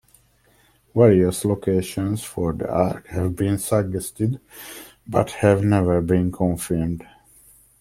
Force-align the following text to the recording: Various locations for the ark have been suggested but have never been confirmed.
Various 0.95 1.45
locations 1.45 2.23
for 2.23 2.53
the 2.53 2.67
ark 2.67 3.05
have 3.09 3.35
been 3.35 3.59
suggested 3.59 4.39
but 5.05 5.29
have 5.29 5.63
never 5.63 6.01
been 6.01 6.31
confirmed. 6.31 7.05